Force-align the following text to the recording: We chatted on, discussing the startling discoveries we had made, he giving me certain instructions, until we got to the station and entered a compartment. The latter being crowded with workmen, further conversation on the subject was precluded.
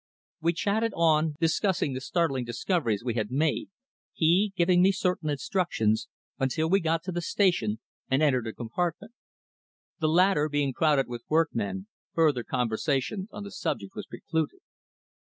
We 0.41 0.53
chatted 0.53 0.93
on, 0.95 1.35
discussing 1.39 1.93
the 1.93 2.01
startling 2.01 2.43
discoveries 2.43 3.03
we 3.03 3.13
had 3.13 3.29
made, 3.29 3.69
he 4.11 4.51
giving 4.57 4.81
me 4.81 4.91
certain 4.91 5.29
instructions, 5.29 6.07
until 6.39 6.67
we 6.71 6.79
got 6.79 7.03
to 7.03 7.11
the 7.11 7.21
station 7.21 7.79
and 8.09 8.23
entered 8.23 8.47
a 8.47 8.53
compartment. 8.53 9.13
The 9.99 10.09
latter 10.09 10.49
being 10.49 10.73
crowded 10.73 11.07
with 11.07 11.21
workmen, 11.29 11.85
further 12.15 12.43
conversation 12.43 13.27
on 13.31 13.43
the 13.43 13.51
subject 13.51 13.93
was 13.93 14.07
precluded. 14.07 14.61